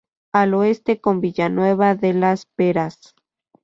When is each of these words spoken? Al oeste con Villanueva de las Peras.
Al 0.33 0.55
oeste 0.55 0.99
con 0.99 1.21
Villanueva 1.21 1.93
de 1.93 2.13
las 2.15 2.47
Peras. 2.47 3.13